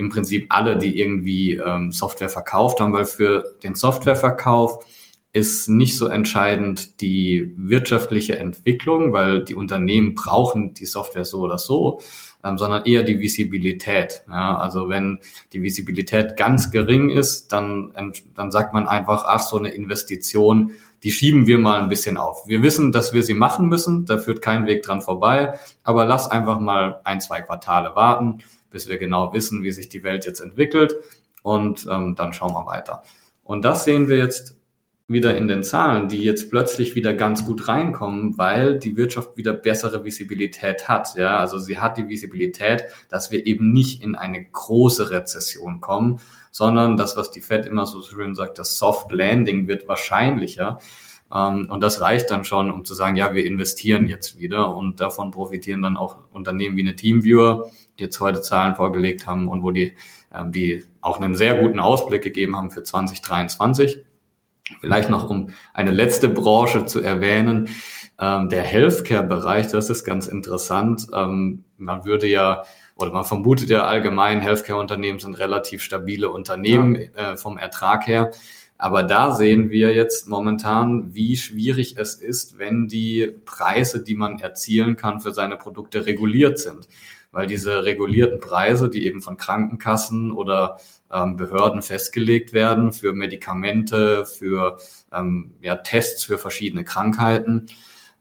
im 0.00 0.08
Prinzip 0.08 0.46
alle, 0.48 0.78
die 0.78 0.98
irgendwie 0.98 1.54
ähm, 1.54 1.92
Software 1.92 2.30
verkauft 2.30 2.80
haben, 2.80 2.92
weil 2.92 3.04
für 3.04 3.54
den 3.62 3.74
Softwareverkauf 3.74 4.84
ist 5.32 5.68
nicht 5.68 5.96
so 5.96 6.06
entscheidend 6.06 7.00
die 7.00 7.52
wirtschaftliche 7.56 8.36
Entwicklung, 8.38 9.12
weil 9.12 9.44
die 9.44 9.54
Unternehmen 9.54 10.14
brauchen 10.14 10.74
die 10.74 10.86
Software 10.86 11.24
so 11.24 11.40
oder 11.40 11.58
so, 11.58 12.00
ähm, 12.42 12.58
sondern 12.58 12.84
eher 12.84 13.04
die 13.04 13.20
Visibilität. 13.20 14.24
Ja, 14.28 14.56
also 14.56 14.88
wenn 14.88 15.20
die 15.52 15.62
Visibilität 15.62 16.36
ganz 16.36 16.72
gering 16.72 17.10
ist, 17.10 17.52
dann, 17.52 17.92
dann 18.34 18.50
sagt 18.50 18.72
man 18.72 18.88
einfach, 18.88 19.24
ach, 19.26 19.40
so 19.40 19.58
eine 19.58 19.68
Investition, 19.68 20.72
die 21.04 21.12
schieben 21.12 21.46
wir 21.46 21.58
mal 21.58 21.80
ein 21.80 21.88
bisschen 21.88 22.16
auf. 22.16 22.48
Wir 22.48 22.62
wissen, 22.62 22.90
dass 22.90 23.12
wir 23.12 23.22
sie 23.22 23.34
machen 23.34 23.68
müssen, 23.68 24.06
da 24.06 24.18
führt 24.18 24.42
kein 24.42 24.66
Weg 24.66 24.82
dran 24.82 25.00
vorbei, 25.00 25.58
aber 25.84 26.06
lass 26.06 26.30
einfach 26.30 26.58
mal 26.58 27.00
ein, 27.04 27.20
zwei 27.20 27.40
Quartale 27.40 27.94
warten 27.94 28.42
bis 28.70 28.88
wir 28.88 28.98
genau 28.98 29.32
wissen, 29.32 29.62
wie 29.62 29.72
sich 29.72 29.88
die 29.88 30.02
Welt 30.02 30.26
jetzt 30.26 30.40
entwickelt 30.40 30.94
und 31.42 31.86
ähm, 31.90 32.14
dann 32.16 32.32
schauen 32.32 32.52
wir 32.52 32.66
weiter. 32.66 33.02
Und 33.44 33.64
das 33.64 33.84
sehen 33.84 34.08
wir 34.08 34.16
jetzt 34.16 34.56
wieder 35.10 35.36
in 35.36 35.48
den 35.48 35.64
Zahlen, 35.64 36.08
die 36.08 36.22
jetzt 36.22 36.50
plötzlich 36.50 36.94
wieder 36.94 37.12
ganz 37.12 37.44
gut 37.44 37.66
reinkommen, 37.66 38.38
weil 38.38 38.78
die 38.78 38.96
Wirtschaft 38.96 39.36
wieder 39.36 39.52
bessere 39.52 40.04
Visibilität 40.04 40.88
hat. 40.88 41.16
Ja, 41.16 41.38
also 41.38 41.58
sie 41.58 41.78
hat 41.78 41.98
die 41.98 42.08
Visibilität, 42.08 42.84
dass 43.08 43.32
wir 43.32 43.44
eben 43.44 43.72
nicht 43.72 44.04
in 44.04 44.14
eine 44.14 44.44
große 44.44 45.10
Rezession 45.10 45.80
kommen, 45.80 46.20
sondern 46.52 46.96
das, 46.96 47.16
was 47.16 47.32
die 47.32 47.40
Fed 47.40 47.66
immer 47.66 47.86
so 47.86 48.02
schön 48.02 48.36
sagt, 48.36 48.58
das 48.60 48.78
Soft 48.78 49.10
Landing 49.10 49.66
wird 49.66 49.88
wahrscheinlicher. 49.88 50.78
Ähm, 51.34 51.68
und 51.68 51.80
das 51.82 52.00
reicht 52.00 52.30
dann 52.30 52.44
schon, 52.44 52.70
um 52.70 52.84
zu 52.84 52.94
sagen, 52.94 53.16
ja, 53.16 53.34
wir 53.34 53.44
investieren 53.44 54.06
jetzt 54.06 54.38
wieder 54.38 54.76
und 54.76 55.00
davon 55.00 55.32
profitieren 55.32 55.82
dann 55.82 55.96
auch 55.96 56.18
Unternehmen 56.30 56.76
wie 56.76 56.82
eine 56.82 56.94
Teamviewer, 56.94 57.68
jetzt 58.00 58.20
heute 58.20 58.42
Zahlen 58.42 58.74
vorgelegt 58.74 59.26
haben 59.26 59.48
und 59.48 59.62
wo 59.62 59.70
die, 59.70 59.94
ähm, 60.34 60.52
die 60.52 60.84
auch 61.00 61.20
einen 61.20 61.34
sehr 61.34 61.54
guten 61.54 61.80
Ausblick 61.80 62.22
gegeben 62.22 62.56
haben 62.56 62.70
für 62.70 62.82
2023. 62.82 64.04
Vielleicht 64.80 65.10
noch, 65.10 65.28
um 65.28 65.50
eine 65.74 65.90
letzte 65.90 66.28
Branche 66.28 66.86
zu 66.86 67.00
erwähnen, 67.00 67.68
ähm, 68.18 68.48
der 68.48 68.62
Healthcare-Bereich, 68.62 69.68
das 69.68 69.90
ist 69.90 70.04
ganz 70.04 70.26
interessant. 70.26 71.08
man 71.10 72.04
würde 72.04 72.26
ja 72.26 72.64
oder 73.00 73.12
man 73.12 73.24
vermutet 73.24 73.70
ja 73.70 73.86
allgemein, 73.86 74.40
Healthcare-Unternehmen 74.40 75.18
sind 75.18 75.38
relativ 75.38 75.82
stabile 75.82 76.30
Unternehmen 76.30 76.96
äh, 76.96 77.36
vom 77.36 77.56
Ertrag 77.56 78.06
her. 78.06 78.30
Aber 78.76 79.02
da 79.02 79.34
sehen 79.34 79.70
wir 79.70 79.94
jetzt 79.94 80.28
momentan, 80.28 81.14
wie 81.14 81.36
schwierig 81.36 81.96
es 81.98 82.14
ist, 82.14 82.58
wenn 82.58 82.88
die 82.88 83.30
Preise, 83.44 84.02
die 84.02 84.14
man 84.14 84.38
erzielen 84.38 84.96
kann 84.96 85.20
für 85.20 85.32
seine 85.32 85.56
Produkte, 85.56 86.06
reguliert 86.06 86.58
sind. 86.58 86.88
Weil 87.32 87.46
diese 87.46 87.84
regulierten 87.84 88.40
Preise, 88.40 88.90
die 88.90 89.06
eben 89.06 89.22
von 89.22 89.36
Krankenkassen 89.36 90.32
oder 90.32 90.78
ähm, 91.12 91.36
Behörden 91.36 91.82
festgelegt 91.82 92.52
werden 92.52 92.92
für 92.92 93.12
Medikamente, 93.12 94.26
für 94.26 94.78
ähm, 95.12 95.54
ja, 95.60 95.76
Tests 95.76 96.24
für 96.24 96.38
verschiedene 96.38 96.84
Krankheiten, 96.84 97.66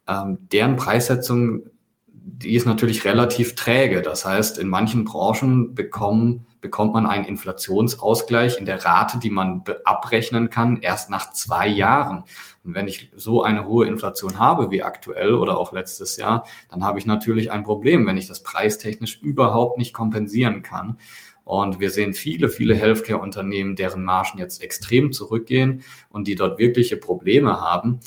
ähm, 0.08 0.38
deren 0.52 0.76
Preissetzung, 0.76 1.64
die 2.08 2.56
ist 2.56 2.66
natürlich 2.66 3.06
relativ 3.06 3.56
träge. 3.56 4.02
Das 4.02 4.26
heißt, 4.26 4.58
in 4.60 4.68
manchen 4.68 5.06
Branchen 5.06 5.74
bekommen 5.74 6.46
bekommt 6.62 6.94
man 6.94 7.06
einen 7.06 7.26
Inflationsausgleich 7.26 8.58
in 8.58 8.66
der 8.66 8.84
Rate, 8.84 9.18
die 9.18 9.30
man 9.30 9.64
abrechnen 9.86 10.50
kann, 10.50 10.82
erst 10.82 11.10
nach 11.10 11.32
zwei 11.32 11.68
Jahren. 11.68 12.24
Und 12.64 12.76
wenn 12.76 12.88
ich 12.88 13.12
so 13.16 13.44
eine 13.44 13.66
hohe 13.66 13.88
Inflation 13.88 14.40
habe 14.40 14.70
wie 14.72 14.84
aktuell 14.84 15.34
oder 15.34 15.58
auch 15.58 15.72
letztes 15.72 16.18
Jahr, 16.18 16.46
dann 16.70 16.84
habe 16.84 17.00
ich 17.00 17.06
natürlich 17.06 17.52
ein 17.52 17.64
Problem, 17.64 18.06
wenn 18.06 18.18
ich 18.18 18.28
das 18.28 18.44
preistechnisch 18.44 19.22
überhaupt 19.22 19.78
nicht 19.78 19.94
kompensieren 19.94 20.62
kann. 20.62 20.98
Und 21.46 21.80
wir 21.80 21.90
sehen 21.90 22.14
viele, 22.14 22.50
viele 22.50 22.76
Healthcare-Unternehmen, 22.76 23.76
deren 23.76 24.04
Margen 24.04 24.38
jetzt 24.38 24.62
extrem 24.62 25.12
zurückgehen 25.12 25.84
und 26.10 26.28
die 26.28 26.36
dort 26.36 26.60
wirkliche 26.60 26.98
Probleme 26.98 27.60
haben. 27.60 28.02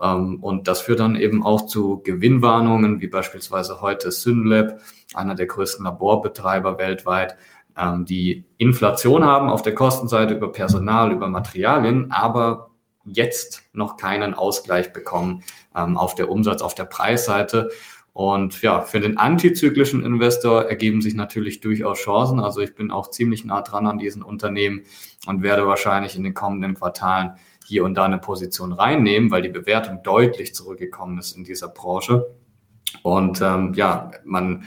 Ähm, 0.00 0.42
und 0.42 0.66
das 0.66 0.80
führt 0.80 1.00
dann 1.00 1.16
eben 1.16 1.44
auch 1.44 1.66
zu 1.66 2.00
Gewinnwarnungen, 2.02 3.00
wie 3.00 3.06
beispielsweise 3.06 3.80
heute 3.80 4.10
Synlab, 4.10 4.80
einer 5.14 5.34
der 5.34 5.46
größten 5.46 5.84
Laborbetreiber 5.84 6.78
weltweit, 6.78 7.36
ähm, 7.76 8.04
die 8.04 8.44
Inflation 8.58 9.24
haben 9.24 9.48
auf 9.48 9.62
der 9.62 9.74
Kostenseite 9.74 10.34
über 10.34 10.52
Personal, 10.52 11.12
über 11.12 11.28
Materialien, 11.28 12.10
aber 12.10 12.70
jetzt 13.04 13.62
noch 13.72 13.96
keinen 13.96 14.34
Ausgleich 14.34 14.92
bekommen 14.92 15.42
ähm, 15.74 15.96
auf 15.96 16.14
der 16.14 16.30
Umsatz, 16.30 16.62
auf 16.62 16.74
der 16.74 16.84
Preisseite. 16.84 17.70
Und 18.12 18.60
ja, 18.62 18.82
für 18.82 19.00
den 19.00 19.18
antizyklischen 19.18 20.04
Investor 20.04 20.64
ergeben 20.64 21.00
sich 21.00 21.14
natürlich 21.14 21.60
durchaus 21.60 21.98
Chancen. 21.98 22.40
Also 22.40 22.60
ich 22.60 22.74
bin 22.74 22.90
auch 22.90 23.10
ziemlich 23.10 23.44
nah 23.44 23.62
dran 23.62 23.86
an 23.86 23.98
diesen 23.98 24.22
Unternehmen 24.22 24.82
und 25.26 25.42
werde 25.42 25.66
wahrscheinlich 25.66 26.16
in 26.16 26.24
den 26.24 26.34
kommenden 26.34 26.74
Quartalen 26.74 27.34
hier 27.66 27.84
und 27.84 27.94
da 27.94 28.04
eine 28.04 28.18
Position 28.18 28.72
reinnehmen, 28.72 29.30
weil 29.30 29.42
die 29.42 29.48
Bewertung 29.48 30.02
deutlich 30.02 30.54
zurückgekommen 30.54 31.18
ist 31.18 31.36
in 31.36 31.44
dieser 31.44 31.68
Branche. 31.68 32.34
Und 33.02 33.40
ähm, 33.40 33.74
ja, 33.74 34.10
man 34.24 34.64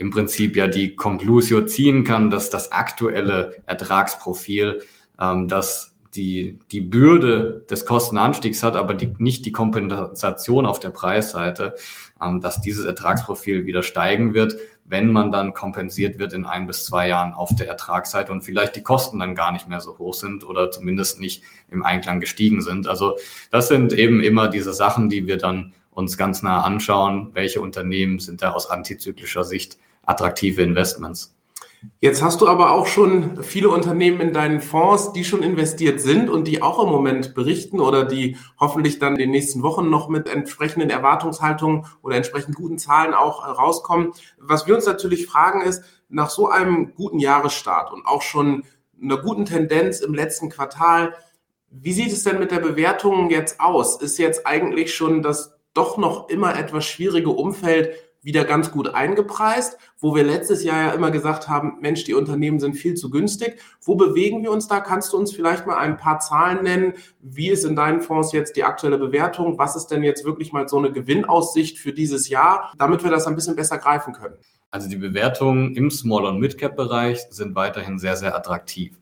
im 0.00 0.10
Prinzip 0.10 0.56
ja 0.56 0.66
die 0.66 0.96
Conclusio 0.96 1.66
ziehen 1.66 2.04
kann, 2.04 2.30
dass 2.30 2.48
das 2.48 2.72
aktuelle 2.72 3.56
Ertragsprofil, 3.66 4.80
ähm, 5.20 5.46
das 5.46 5.94
die, 6.14 6.58
die 6.72 6.80
Bürde 6.80 7.66
des 7.68 7.84
Kostenanstiegs 7.84 8.62
hat, 8.62 8.76
aber 8.76 8.94
die, 8.94 9.12
nicht 9.18 9.44
die 9.44 9.52
Kompensation 9.52 10.64
auf 10.64 10.80
der 10.80 10.88
Preisseite, 10.88 11.74
ähm, 12.20 12.40
dass 12.40 12.62
dieses 12.62 12.86
Ertragsprofil 12.86 13.66
wieder 13.66 13.82
steigen 13.82 14.32
wird, 14.32 14.56
wenn 14.86 15.12
man 15.12 15.32
dann 15.32 15.52
kompensiert 15.52 16.18
wird 16.18 16.32
in 16.32 16.46
ein 16.46 16.66
bis 16.66 16.86
zwei 16.86 17.06
Jahren 17.06 17.34
auf 17.34 17.54
der 17.54 17.68
Ertragsseite 17.68 18.32
und 18.32 18.40
vielleicht 18.40 18.76
die 18.76 18.82
Kosten 18.82 19.18
dann 19.18 19.34
gar 19.34 19.52
nicht 19.52 19.68
mehr 19.68 19.80
so 19.80 19.98
hoch 19.98 20.14
sind 20.14 20.44
oder 20.44 20.70
zumindest 20.70 21.20
nicht 21.20 21.42
im 21.70 21.84
Einklang 21.84 22.20
gestiegen 22.20 22.62
sind. 22.62 22.88
Also 22.88 23.18
das 23.50 23.68
sind 23.68 23.92
eben 23.92 24.22
immer 24.22 24.48
diese 24.48 24.72
Sachen, 24.72 25.10
die 25.10 25.26
wir 25.26 25.36
dann 25.36 25.74
uns 25.90 26.16
ganz 26.16 26.42
nah 26.42 26.62
anschauen, 26.62 27.32
welche 27.34 27.60
Unternehmen 27.60 28.18
sind 28.18 28.40
da 28.40 28.52
aus 28.52 28.70
antizyklischer 28.70 29.44
Sicht 29.44 29.76
attraktive 30.10 30.62
Investments. 30.62 31.34
Jetzt 32.00 32.22
hast 32.22 32.42
du 32.42 32.48
aber 32.48 32.72
auch 32.72 32.86
schon 32.86 33.42
viele 33.42 33.70
Unternehmen 33.70 34.20
in 34.20 34.32
deinen 34.34 34.60
Fonds, 34.60 35.12
die 35.12 35.24
schon 35.24 35.42
investiert 35.42 36.00
sind 36.00 36.28
und 36.28 36.46
die 36.46 36.60
auch 36.60 36.82
im 36.82 36.90
Moment 36.90 37.34
berichten 37.34 37.80
oder 37.80 38.04
die 38.04 38.36
hoffentlich 38.58 38.98
dann 38.98 39.14
in 39.14 39.18
den 39.18 39.30
nächsten 39.30 39.62
Wochen 39.62 39.88
noch 39.88 40.08
mit 40.08 40.28
entsprechenden 40.28 40.90
Erwartungshaltungen 40.90 41.86
oder 42.02 42.16
entsprechend 42.16 42.54
guten 42.54 42.78
Zahlen 42.78 43.14
auch 43.14 43.46
äh, 43.46 43.50
rauskommen. 43.50 44.12
Was 44.38 44.66
wir 44.66 44.74
uns 44.74 44.84
natürlich 44.84 45.26
fragen 45.26 45.62
ist, 45.62 45.82
nach 46.10 46.28
so 46.28 46.48
einem 46.48 46.94
guten 46.94 47.18
Jahresstart 47.18 47.92
und 47.92 48.04
auch 48.04 48.22
schon 48.22 48.64
einer 49.02 49.16
guten 49.16 49.46
Tendenz 49.46 50.00
im 50.00 50.12
letzten 50.12 50.50
Quartal, 50.50 51.14
wie 51.70 51.92
sieht 51.92 52.12
es 52.12 52.24
denn 52.24 52.38
mit 52.38 52.50
der 52.50 52.60
Bewertung 52.60 53.30
jetzt 53.30 53.60
aus? 53.60 54.00
Ist 54.02 54.18
jetzt 54.18 54.46
eigentlich 54.46 54.94
schon 54.94 55.22
das 55.22 55.54
doch 55.72 55.96
noch 55.96 56.28
immer 56.28 56.58
etwas 56.58 56.84
schwierige 56.84 57.30
Umfeld 57.30 57.94
wieder 58.22 58.44
ganz 58.44 58.70
gut 58.70 58.94
eingepreist, 58.94 59.78
wo 59.98 60.14
wir 60.14 60.24
letztes 60.24 60.62
Jahr 60.62 60.82
ja 60.82 60.90
immer 60.92 61.10
gesagt 61.10 61.48
haben, 61.48 61.78
Mensch, 61.80 62.04
die 62.04 62.14
Unternehmen 62.14 62.60
sind 62.60 62.74
viel 62.74 62.94
zu 62.94 63.10
günstig. 63.10 63.60
Wo 63.82 63.94
bewegen 63.94 64.42
wir 64.42 64.50
uns 64.50 64.68
da? 64.68 64.80
Kannst 64.80 65.12
du 65.12 65.16
uns 65.16 65.32
vielleicht 65.32 65.66
mal 65.66 65.76
ein 65.76 65.96
paar 65.96 66.20
Zahlen 66.20 66.62
nennen? 66.62 66.94
Wie 67.20 67.48
ist 67.48 67.64
in 67.64 67.76
deinen 67.76 68.00
Fonds 68.00 68.32
jetzt 68.32 68.56
die 68.56 68.64
aktuelle 68.64 68.98
Bewertung? 68.98 69.58
Was 69.58 69.76
ist 69.76 69.88
denn 69.88 70.02
jetzt 70.02 70.24
wirklich 70.24 70.52
mal 70.52 70.68
so 70.68 70.78
eine 70.78 70.92
Gewinnaussicht 70.92 71.78
für 71.78 71.92
dieses 71.92 72.28
Jahr, 72.28 72.72
damit 72.78 73.02
wir 73.02 73.10
das 73.10 73.26
ein 73.26 73.34
bisschen 73.34 73.56
besser 73.56 73.78
greifen 73.78 74.12
können? 74.12 74.36
Also 74.70 74.88
die 74.88 74.96
Bewertungen 74.96 75.74
im 75.74 75.90
Small- 75.90 76.26
und 76.26 76.38
Mid-Cap-Bereich 76.38 77.26
sind 77.30 77.56
weiterhin 77.56 77.98
sehr, 77.98 78.16
sehr 78.16 78.36
attraktiv. 78.36 78.98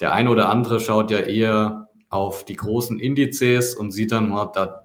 Der 0.00 0.12
eine 0.12 0.30
oder 0.30 0.48
andere 0.48 0.80
schaut 0.80 1.10
ja 1.10 1.18
eher 1.18 1.88
auf 2.12 2.44
die 2.44 2.56
großen 2.56 3.00
Indizes 3.00 3.74
und 3.74 3.90
sieht 3.90 4.12
dann, 4.12 4.36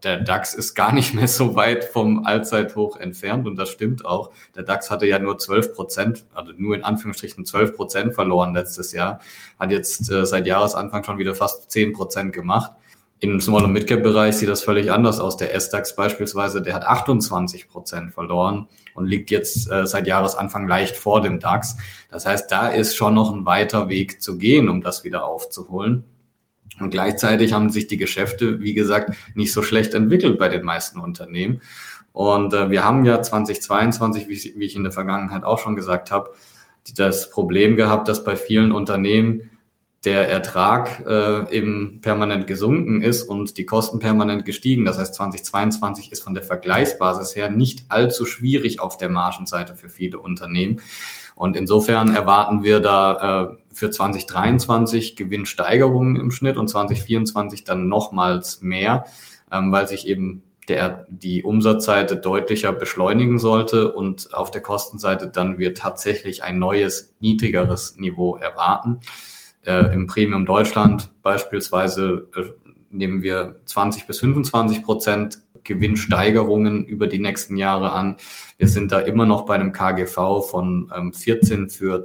der 0.01 0.21
DAX 0.21 0.53
ist 0.53 0.75
gar 0.75 0.93
nicht 0.93 1.13
mehr 1.13 1.27
so 1.27 1.55
weit 1.55 1.83
vom 1.83 2.25
Allzeithoch 2.25 2.97
entfernt 2.97 3.45
und 3.45 3.57
das 3.57 3.69
stimmt 3.69 4.05
auch. 4.05 4.31
Der 4.55 4.63
DAX 4.63 4.89
hatte 4.89 5.05
ja 5.07 5.19
nur 5.19 5.37
12 5.37 5.73
Prozent, 5.73 6.25
also 6.33 6.53
nur 6.55 6.73
in 6.73 6.85
Anführungsstrichen 6.85 7.45
12 7.45 7.75
Prozent 7.75 8.15
verloren 8.15 8.53
letztes 8.53 8.93
Jahr, 8.93 9.19
hat 9.59 9.71
jetzt 9.71 10.09
äh, 10.09 10.25
seit 10.25 10.47
Jahresanfang 10.47 11.03
schon 11.03 11.17
wieder 11.17 11.35
fast 11.35 11.69
10 11.69 11.91
Prozent 11.91 12.31
gemacht. 12.31 12.71
Im 13.19 13.41
Small- 13.41 13.65
und 13.65 13.73
Mid-Cap-Bereich 13.73 14.37
sieht 14.37 14.47
das 14.47 14.61
völlig 14.61 14.89
anders 14.89 15.19
aus. 15.19 15.35
Der 15.35 15.53
S-DAX 15.53 15.97
beispielsweise, 15.97 16.61
der 16.61 16.75
hat 16.75 16.85
28 16.85 17.67
Prozent 17.67 18.13
verloren 18.13 18.69
und 18.93 19.05
liegt 19.05 19.31
jetzt 19.31 19.69
äh, 19.69 19.85
seit 19.85 20.07
Jahresanfang 20.07 20.65
leicht 20.65 20.95
vor 20.95 21.19
dem 21.19 21.41
DAX. 21.41 21.75
Das 22.09 22.25
heißt, 22.25 22.49
da 22.49 22.69
ist 22.69 22.95
schon 22.95 23.15
noch 23.15 23.33
ein 23.33 23.45
weiter 23.45 23.89
Weg 23.89 24.21
zu 24.21 24.37
gehen, 24.37 24.69
um 24.69 24.81
das 24.81 25.03
wieder 25.03 25.25
aufzuholen. 25.25 26.05
Und 26.79 26.91
gleichzeitig 26.91 27.53
haben 27.53 27.69
sich 27.69 27.87
die 27.87 27.97
Geschäfte, 27.97 28.59
wie 28.61 28.73
gesagt, 28.73 29.15
nicht 29.35 29.51
so 29.51 29.63
schlecht 29.63 29.93
entwickelt 29.93 30.37
bei 30.37 30.49
den 30.49 30.63
meisten 30.63 30.99
Unternehmen. 30.99 31.61
Und 32.13 32.53
äh, 32.53 32.69
wir 32.69 32.83
haben 32.83 33.05
ja 33.05 33.21
2022, 33.21 34.27
wie, 34.27 34.59
wie 34.59 34.65
ich 34.65 34.75
in 34.75 34.83
der 34.83 34.91
Vergangenheit 34.91 35.43
auch 35.43 35.59
schon 35.59 35.75
gesagt 35.75 36.11
habe, 36.11 36.31
das 36.95 37.29
Problem 37.29 37.75
gehabt, 37.75 38.07
dass 38.07 38.23
bei 38.23 38.35
vielen 38.35 38.71
Unternehmen 38.71 39.49
der 40.05 40.29
Ertrag 40.29 41.03
äh, 41.05 41.55
eben 41.55 41.99
permanent 42.01 42.47
gesunken 42.47 43.01
ist 43.01 43.23
und 43.23 43.57
die 43.57 43.65
Kosten 43.65 43.99
permanent 43.99 44.45
gestiegen. 44.45 44.85
Das 44.85 44.97
heißt, 44.97 45.15
2022 45.15 46.11
ist 46.11 46.23
von 46.23 46.33
der 46.33 46.43
Vergleichsbasis 46.43 47.35
her 47.35 47.49
nicht 47.49 47.85
allzu 47.89 48.25
schwierig 48.25 48.79
auf 48.79 48.97
der 48.97 49.09
Margenseite 49.09 49.75
für 49.75 49.89
viele 49.89 50.19
Unternehmen. 50.19 50.81
Und 51.35 51.55
insofern 51.55 52.15
erwarten 52.15 52.63
wir 52.63 52.79
da 52.79 53.51
äh, 53.51 53.66
für 53.77 53.91
2023 53.91 55.15
Gewinnsteigerungen 55.15 56.15
im 56.15 56.31
Schnitt 56.31 56.57
und 56.57 56.67
2024 56.67 57.63
dann 57.63 57.87
nochmals 57.87 58.61
mehr, 58.61 59.05
ähm, 59.51 59.71
weil 59.71 59.87
sich 59.87 60.07
eben 60.07 60.41
der, 60.67 61.05
die 61.09 61.43
Umsatzseite 61.43 62.17
deutlicher 62.17 62.73
beschleunigen 62.73 63.39
sollte 63.39 63.93
und 63.93 64.33
auf 64.33 64.51
der 64.51 64.61
Kostenseite 64.61 65.27
dann 65.27 65.59
wir 65.59 65.75
tatsächlich 65.75 66.43
ein 66.43 66.59
neues, 66.59 67.15
niedrigeres 67.19 67.97
Niveau 67.97 68.35
erwarten. 68.35 68.99
Äh, 69.63 69.93
Im 69.93 70.07
Premium 70.07 70.45
Deutschland 70.45 71.09
beispielsweise 71.21 72.27
äh, 72.35 72.45
nehmen 72.89 73.21
wir 73.21 73.61
20 73.65 74.07
bis 74.07 74.19
25 74.19 74.83
Prozent 74.83 75.39
Gewinnsteigerungen 75.63 76.85
über 76.85 77.07
die 77.07 77.19
nächsten 77.19 77.57
Jahre 77.57 77.91
an. 77.91 78.17
Wir 78.57 78.67
sind 78.67 78.91
da 78.91 78.99
immer 78.99 79.25
noch 79.25 79.45
bei 79.45 79.55
einem 79.55 79.71
KGV 79.71 80.41
von 80.49 80.91
ähm, 80.95 81.13
14 81.13 81.69
für 81.69 82.03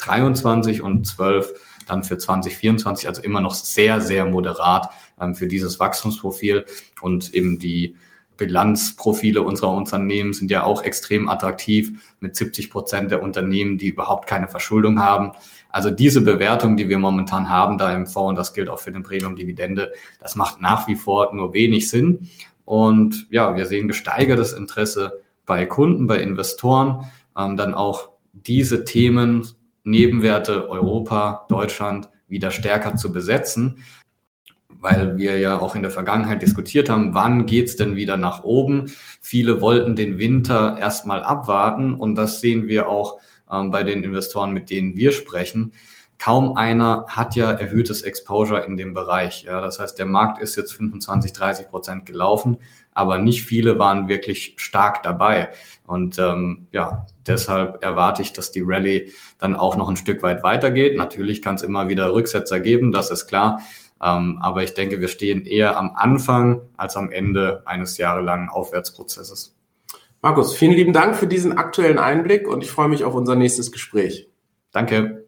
2023 0.00 0.82
und 0.82 1.06
12 1.06 1.52
dann 1.86 2.04
für 2.04 2.18
2024, 2.18 3.08
also 3.08 3.22
immer 3.22 3.40
noch 3.40 3.54
sehr, 3.54 4.00
sehr 4.00 4.24
moderat 4.24 4.90
ähm, 5.20 5.34
für 5.34 5.46
dieses 5.46 5.80
Wachstumsprofil 5.80 6.64
und 7.00 7.34
eben 7.34 7.58
die 7.58 7.96
Bilanzprofile 8.40 9.42
unserer 9.42 9.72
Unternehmen 9.72 10.32
sind 10.32 10.50
ja 10.50 10.64
auch 10.64 10.82
extrem 10.82 11.28
attraktiv 11.28 12.14
mit 12.20 12.34
70 12.34 12.70
Prozent 12.70 13.10
der 13.10 13.22
Unternehmen, 13.22 13.76
die 13.76 13.88
überhaupt 13.88 14.26
keine 14.26 14.48
Verschuldung 14.48 14.98
haben. 14.98 15.32
Also 15.68 15.90
diese 15.90 16.22
Bewertung, 16.22 16.78
die 16.78 16.88
wir 16.88 16.98
momentan 16.98 17.50
haben 17.50 17.76
da 17.76 17.94
im 17.94 18.06
Fonds, 18.06 18.30
und 18.30 18.36
das 18.36 18.54
gilt 18.54 18.70
auch 18.70 18.78
für 18.78 18.92
den 18.92 19.02
Premium-Dividende, 19.02 19.92
das 20.20 20.36
macht 20.36 20.62
nach 20.62 20.88
wie 20.88 20.94
vor 20.96 21.34
nur 21.34 21.52
wenig 21.52 21.90
Sinn. 21.90 22.30
Und 22.64 23.26
ja, 23.30 23.54
wir 23.56 23.66
sehen 23.66 23.88
gesteigertes 23.88 24.54
Interesse 24.54 25.20
bei 25.44 25.66
Kunden, 25.66 26.06
bei 26.06 26.22
Investoren, 26.22 27.10
ähm, 27.36 27.58
dann 27.58 27.74
auch 27.74 28.08
diese 28.32 28.84
Themen, 28.84 29.46
Nebenwerte 29.90 30.70
Europa, 30.70 31.46
Deutschland 31.48 32.08
wieder 32.28 32.50
stärker 32.50 32.96
zu 32.96 33.12
besetzen 33.12 33.84
weil 34.80 35.18
wir 35.18 35.38
ja 35.38 35.58
auch 35.58 35.74
in 35.74 35.82
der 35.82 35.90
Vergangenheit 35.90 36.42
diskutiert 36.42 36.88
haben, 36.88 37.14
wann 37.14 37.46
geht's 37.46 37.76
denn 37.76 37.96
wieder 37.96 38.16
nach 38.16 38.42
oben. 38.44 38.90
Viele 39.20 39.60
wollten 39.60 39.94
den 39.94 40.18
Winter 40.18 40.78
erstmal 40.78 41.22
abwarten 41.22 41.94
und 41.94 42.14
das 42.14 42.40
sehen 42.40 42.66
wir 42.66 42.88
auch 42.88 43.20
ähm, 43.50 43.70
bei 43.70 43.82
den 43.82 44.02
Investoren, 44.02 44.52
mit 44.52 44.70
denen 44.70 44.96
wir 44.96 45.12
sprechen. 45.12 45.72
Kaum 46.20 46.54
einer 46.54 47.06
hat 47.08 47.34
ja 47.34 47.50
erhöhtes 47.50 48.02
Exposure 48.02 48.66
in 48.66 48.76
dem 48.76 48.92
Bereich. 48.92 49.44
Ja, 49.44 49.62
das 49.62 49.80
heißt, 49.80 49.98
der 49.98 50.04
Markt 50.04 50.38
ist 50.42 50.54
jetzt 50.54 50.74
25, 50.74 51.32
30 51.32 51.68
Prozent 51.70 52.04
gelaufen, 52.04 52.58
aber 52.92 53.16
nicht 53.16 53.42
viele 53.42 53.78
waren 53.78 54.06
wirklich 54.06 54.52
stark 54.58 55.02
dabei. 55.02 55.48
Und 55.86 56.18
ähm, 56.18 56.66
ja, 56.72 57.06
deshalb 57.26 57.82
erwarte 57.82 58.20
ich, 58.20 58.34
dass 58.34 58.52
die 58.52 58.60
Rallye 58.62 59.10
dann 59.38 59.56
auch 59.56 59.78
noch 59.78 59.88
ein 59.88 59.96
Stück 59.96 60.22
weit 60.22 60.42
weitergeht. 60.42 60.94
Natürlich 60.94 61.40
kann 61.40 61.54
es 61.54 61.62
immer 61.62 61.88
wieder 61.88 62.12
Rücksetzer 62.12 62.60
geben, 62.60 62.92
das 62.92 63.10
ist 63.10 63.26
klar. 63.26 63.62
Ähm, 64.02 64.38
aber 64.42 64.62
ich 64.62 64.74
denke, 64.74 65.00
wir 65.00 65.08
stehen 65.08 65.46
eher 65.46 65.78
am 65.78 65.92
Anfang 65.94 66.60
als 66.76 66.98
am 66.98 67.10
Ende 67.10 67.62
eines 67.64 67.96
jahrelangen 67.96 68.50
Aufwärtsprozesses. 68.50 69.56
Markus, 70.20 70.54
vielen 70.54 70.72
lieben 70.72 70.92
Dank 70.92 71.16
für 71.16 71.26
diesen 71.26 71.56
aktuellen 71.56 71.98
Einblick 71.98 72.46
und 72.46 72.62
ich 72.62 72.70
freue 72.70 72.88
mich 72.88 73.04
auf 73.04 73.14
unser 73.14 73.36
nächstes 73.36 73.72
Gespräch. 73.72 74.28
Danke. 74.70 75.19